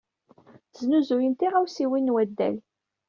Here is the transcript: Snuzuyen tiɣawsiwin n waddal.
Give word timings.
Snuzuyen 0.75 1.33
tiɣawsiwin 1.35 2.07
n 2.11 2.13
waddal. 2.13 2.55